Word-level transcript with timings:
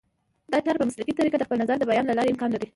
دا 0.51 0.57
چاره 0.65 0.79
په 0.81 0.87
مسلکي 0.89 1.13
طریقه 1.19 1.37
د 1.39 1.43
خپل 1.47 1.57
نظر 1.63 1.75
د 1.79 1.83
بیان 1.91 2.05
له 2.07 2.15
لارې 2.17 2.31
امکان 2.33 2.49
لري 2.53 2.67